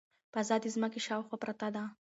فضا 0.35 0.55
د 0.61 0.65
ځمکې 0.75 0.99
شاوخوا 1.07 1.37
پرته 1.43 1.67
ده. 1.75 1.83